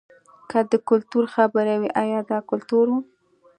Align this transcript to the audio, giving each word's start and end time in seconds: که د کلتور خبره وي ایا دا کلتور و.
که 0.49 0.59
د 0.71 0.73
کلتور 0.89 1.25
خبره 1.35 1.73
وي 1.81 1.89
ایا 2.03 2.19
دا 2.29 2.39
کلتور 2.49 2.85
و. 2.89 2.95